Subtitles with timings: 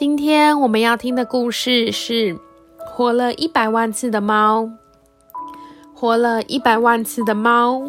[0.00, 2.34] 今天我们要听的故事是
[2.86, 4.62] 《活了一百万次的猫》。
[5.94, 7.82] 活了一百万次的猫，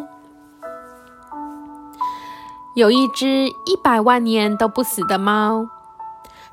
[2.74, 5.66] 有一只一百万年都不死的猫，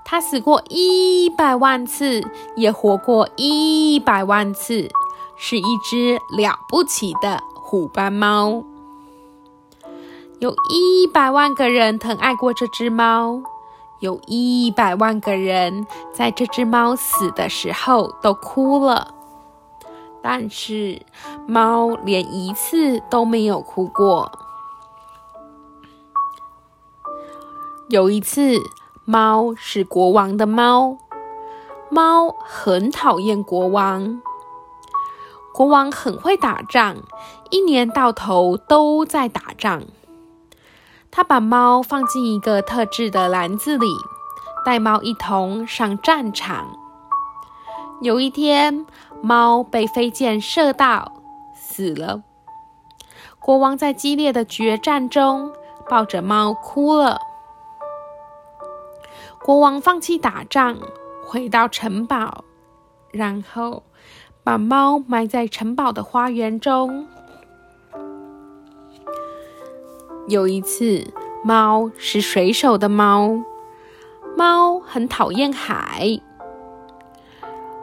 [0.06, 2.24] 它死过一百万次，
[2.56, 4.88] 也活过一百万次，
[5.36, 8.64] 是一只了不起的虎斑猫。
[10.40, 13.44] 有一百万个人疼爱过这只猫。
[14.00, 19.14] 有一百万个人在这只猫死的时候都哭了，
[20.22, 21.02] 但是
[21.48, 24.32] 猫连一次都没有哭过。
[27.90, 28.58] 有一次，
[29.04, 30.98] 猫是国王的猫，
[31.90, 34.22] 猫很讨厌国王。
[35.52, 36.98] 国王很会打仗，
[37.50, 39.84] 一年到头都在打仗。
[41.12, 43.88] 他把猫放进一个特制的篮子里，
[44.66, 46.78] 带猫一同上战场。
[48.02, 48.86] 有一天，
[49.22, 51.12] 猫被飞箭射到，
[51.54, 52.24] 死了。
[53.40, 55.52] 国王在激烈的决战中
[55.90, 57.20] 抱着猫哭了。
[59.42, 60.78] 国王放弃打仗，
[61.26, 62.44] 回到城堡，
[63.12, 63.84] 然后
[64.44, 67.08] 把猫埋在城堡的花园中。
[70.30, 71.08] 有一次，
[71.44, 73.44] 猫是水手的猫，
[74.38, 76.22] 猫很讨厌海。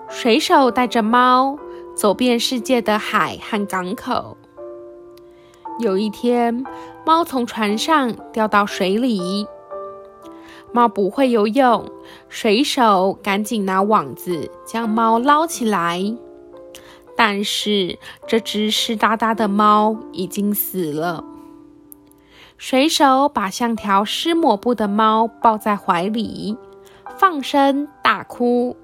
[0.08, 1.58] 水手带着猫
[1.96, 4.36] 走遍世界的海和港口。
[5.80, 6.64] 有一天，
[7.04, 9.44] 猫从船上掉到水里，
[10.72, 11.90] 猫不会游泳，
[12.28, 16.00] 水手赶紧拿网子将猫捞起来，
[17.16, 21.24] 但是这只湿哒哒的猫已经死了。
[22.58, 26.56] 水手把像条湿抹布的猫抱在怀里，
[27.18, 28.76] 放声大哭，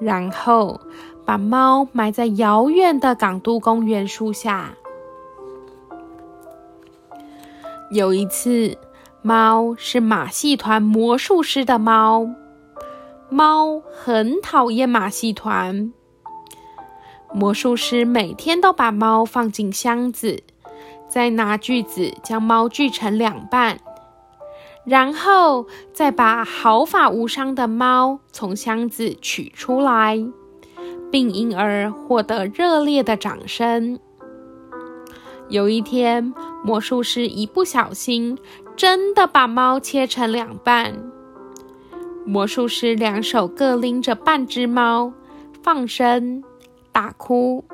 [0.00, 0.80] 然后
[1.26, 4.74] 把猫埋在遥远的港都公园树下。
[7.90, 8.78] 有一次，
[9.20, 12.26] 猫是马戏团魔术师的猫，
[13.28, 15.92] 猫很讨厌马戏团。
[17.34, 20.42] 魔术师每天都把猫放进箱子。
[21.10, 23.78] 再拿锯子将猫锯成两半，
[24.84, 30.24] 然后再把毫发无伤的猫从箱子取出来，
[31.10, 33.98] 并因而获得热烈的掌声。
[35.48, 36.32] 有一天，
[36.62, 38.38] 魔术师一不小心，
[38.76, 40.94] 真的把猫切成两半。
[42.24, 45.12] 魔术师两手各拎着半只猫，
[45.60, 46.44] 放声
[46.92, 47.64] 大哭，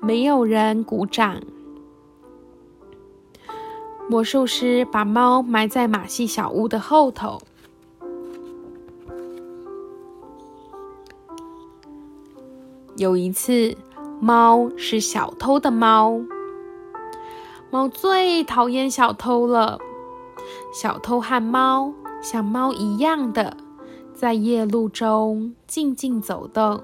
[0.00, 1.40] 没有人鼓掌。
[4.14, 7.42] 魔术师把猫埋在马戏小屋的后头。
[12.96, 13.76] 有一次，
[14.20, 16.20] 猫是小偷的猫，
[17.72, 19.80] 猫最讨厌小偷了。
[20.72, 21.92] 小偷和猫
[22.22, 23.56] 像猫一样的
[24.12, 26.80] 在夜路中静静走动。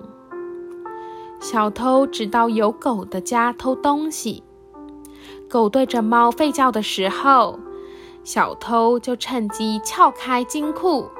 [1.38, 4.42] 小偷只到有狗的家偷东西。
[5.50, 7.58] 狗对着猫吠叫的时候，
[8.22, 11.10] 小偷就趁机撬开金库。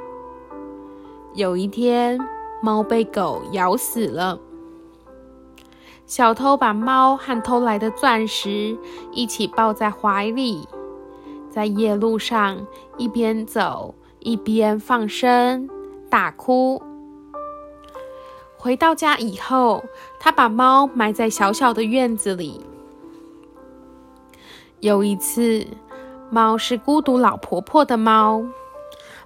[1.34, 2.16] 有一天，
[2.62, 4.38] 猫被狗咬死了。
[6.06, 8.78] 小偷把猫和偷来的钻石
[9.10, 10.66] 一起抱在怀里，
[11.50, 12.64] 在夜路上
[12.96, 15.68] 一边走一边放声
[16.08, 16.80] 大哭。
[18.56, 19.82] 回到家以后，
[20.20, 22.60] 他把猫埋在小小的院子里。
[24.80, 25.66] 有一次，
[26.30, 28.42] 猫是孤独老婆婆的猫，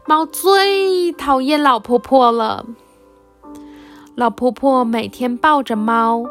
[0.04, 2.66] 猫最讨厌老婆婆了。
[4.16, 6.25] 老婆婆每天抱着猫，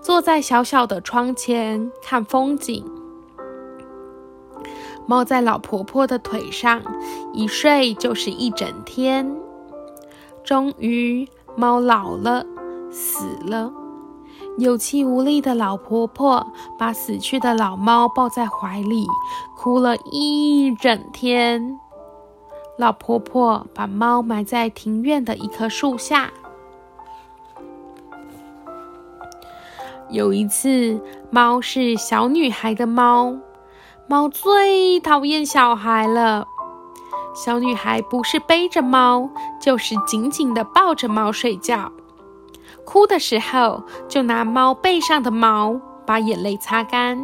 [0.00, 2.84] 坐在小小的窗前看风景。
[5.06, 6.82] 猫在老婆婆的腿上
[7.32, 9.36] 一睡就是一整天。
[10.44, 12.46] 终于，猫老了，
[12.92, 13.72] 死了。
[14.58, 16.44] 有气无力的老婆婆
[16.76, 19.06] 把死去的老猫抱在怀里，
[19.56, 21.78] 哭了一整天。
[22.76, 26.32] 老婆婆把猫埋在庭院的一棵树下。
[30.10, 31.00] 有一次，
[31.30, 33.36] 猫是小女孩的猫，
[34.08, 36.48] 猫最讨厌小孩了。
[37.32, 39.30] 小女孩不是背着猫，
[39.60, 41.92] 就是紧紧的抱着猫睡觉。
[42.88, 47.22] 哭的时候，就拿猫背上的毛把眼泪擦干。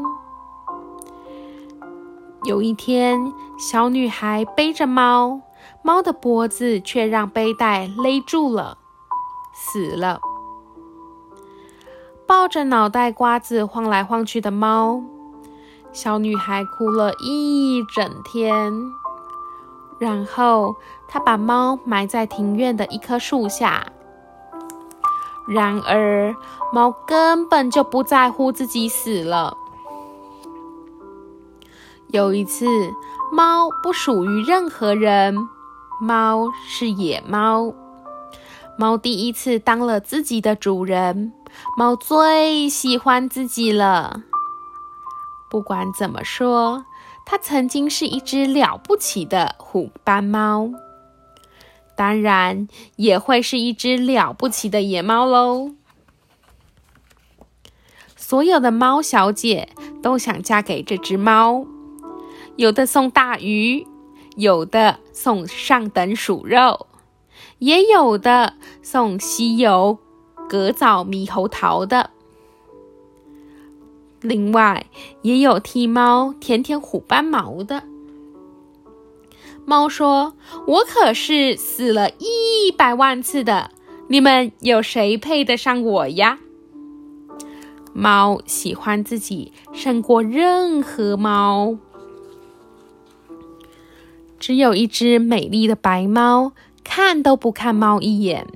[2.44, 5.40] 有一天，小女孩背着猫，
[5.80, 8.76] 猫的脖子却让背带勒住了，
[9.54, 10.20] 死了。
[12.26, 15.02] 抱着脑袋瓜子晃来晃去的猫，
[15.92, 18.70] 小女孩哭了一整天。
[19.98, 20.76] 然后
[21.08, 23.86] 她把猫埋在庭院的一棵树下。
[25.46, 26.34] 然而，
[26.72, 29.56] 猫根本就不在乎自己死了。
[32.08, 32.66] 有一次，
[33.32, 35.36] 猫不属于任何人，
[36.00, 37.74] 猫是野猫。
[38.78, 41.32] 猫第一次当了自己的主人，
[41.76, 44.22] 猫最喜欢自己了。
[45.50, 46.84] 不管怎么说，
[47.26, 50.70] 它曾经是一只了不起的虎斑猫，
[51.96, 55.72] 当然也会是一只了不起的野猫喽。
[58.16, 59.68] 所有的猫小姐
[60.02, 61.66] 都想嫁给这只猫。
[62.56, 63.86] 有的送大鱼，
[64.36, 66.86] 有的送上等鼠肉，
[67.58, 69.98] 也有的送稀有
[70.48, 72.10] 葛枣猕猴桃的。
[74.20, 74.86] 另外，
[75.22, 77.82] 也有替猫舔舔虎斑毛的。
[79.66, 80.34] 猫说
[80.66, 83.70] ：“我可是死了一百万次的，
[84.08, 86.38] 你们有谁配得上我呀？”
[87.94, 91.76] 猫喜欢自己胜过任何猫。
[94.38, 96.52] 只有一只美丽的白猫，
[96.82, 98.46] 看都不看猫一眼。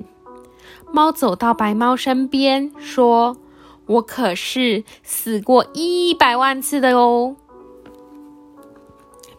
[0.92, 3.38] 猫走到白猫身边，说
[3.86, 7.36] ：“我可是死过一百万次的哦。”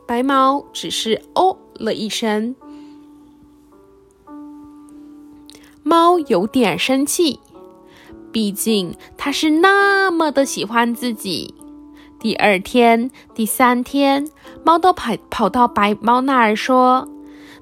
[0.10, 2.56] 白猫只是哦了一声。
[5.84, 7.40] 猫有点生气，
[8.32, 11.54] 毕竟它是那么的喜欢自己。
[12.20, 14.28] 第二天、第三天，
[14.66, 17.08] 猫都跑跑到白猫那儿说：“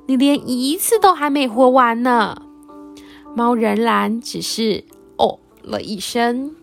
[0.08, 2.44] 你连一次都还没活完呢。”
[3.36, 4.86] 猫仍然只是
[5.18, 6.56] 哦了一声。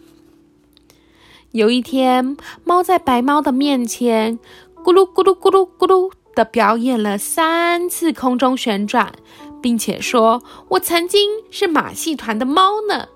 [1.51, 4.39] 有一天，猫在白猫的面前
[4.85, 9.15] 咕噜咕噜咕噜咕噜的表演了三次空中旋转，
[9.63, 13.09] 并且说：“我曾经是马戏团的猫呢。”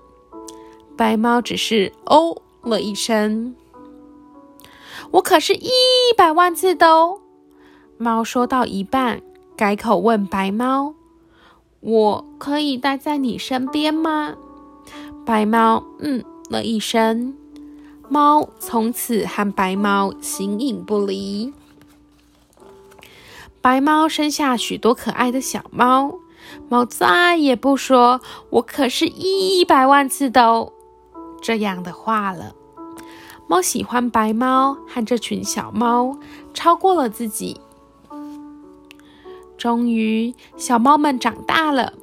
[0.97, 3.55] 白猫只是哦了一声。
[5.11, 5.69] 我可是一
[6.17, 7.19] 百万次的哦！
[7.99, 9.21] 猫说到一半，
[9.55, 10.95] 改口问白猫
[11.81, 14.33] ：“我可以待在你身边吗？”
[15.23, 17.35] 白猫嗯了一声。
[18.09, 21.53] 猫从此和白猫形影不离。
[23.61, 26.19] 白猫生下许多可爱的小猫，
[26.69, 28.21] 猫再也不说
[28.51, 30.71] “我可是一百万次的哦”
[31.41, 32.55] 这样的话了。
[33.47, 36.17] 猫喜欢白猫和这群小猫，
[36.53, 37.59] 超过了自己。
[39.57, 41.93] 终于，小猫们长大了，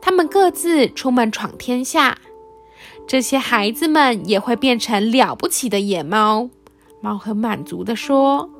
[0.00, 2.18] 它们各自出门闯天下。
[3.06, 6.50] 这些孩子们也会变成了不起的野猫。
[7.00, 8.50] 猫很满足地说：“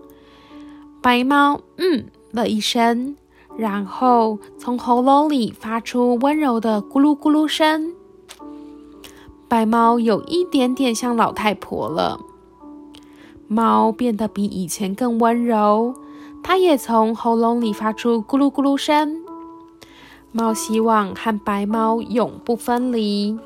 [1.03, 3.17] 白猫，嗯了一声，
[3.57, 7.93] 然后从喉咙里发出温柔的咕噜咕噜声。
[9.49, 12.21] 白猫有一点点像老太婆了。”
[13.51, 15.95] 猫变得比以前更温柔，
[16.43, 19.25] 它也从喉咙里发出咕噜咕噜声。
[20.33, 23.39] 猫希望和白猫永不分离。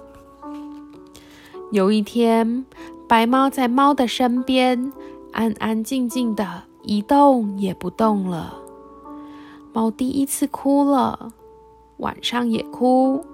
[1.71, 2.67] 有一天，
[3.09, 4.93] 白猫在猫的身边
[5.31, 8.62] 安安静静的，一动也不动了。
[9.73, 11.33] 猫第一次哭了，
[11.97, 13.25] 晚上也哭，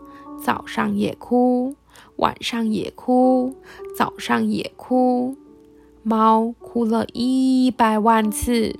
[0.40, 1.74] 早上也哭，
[2.16, 3.54] 晚上也哭，
[3.96, 5.36] 早上也哭。
[6.04, 8.76] 猫哭了一百万次，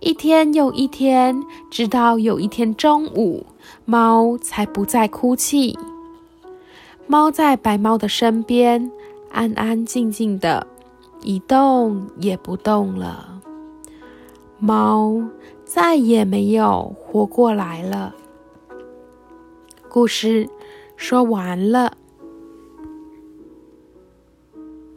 [0.00, 3.46] 一天又一天，直到有一天中午，
[3.84, 5.78] 猫才不再哭泣。
[7.06, 8.90] 猫在白猫的身边，
[9.30, 10.66] 安安静静的，
[11.22, 13.40] 一动也不动了。
[14.58, 15.22] 猫
[15.66, 18.14] 再也没有活过来了。
[19.88, 20.48] 故事
[20.96, 21.96] 说完了。